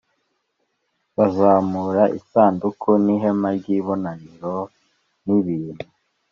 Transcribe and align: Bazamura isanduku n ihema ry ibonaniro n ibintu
Bazamura 1.17 2.03
isanduku 2.19 2.89
n 3.03 3.07
ihema 3.15 3.49
ry 3.57 3.67
ibonaniro 3.77 4.57
n 5.25 5.27
ibintu 5.39 5.85